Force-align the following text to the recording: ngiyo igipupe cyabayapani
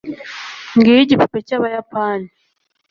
ngiyo 0.77 0.99
igipupe 1.05 1.37
cyabayapani 1.47 2.27